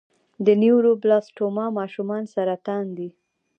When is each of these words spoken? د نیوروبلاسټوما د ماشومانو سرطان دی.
د 0.45 0.47
نیوروبلاسټوما 0.61 1.65
د 1.71 1.75
ماشومانو 1.79 2.31
سرطان 2.35 2.85
دی. 2.97 3.09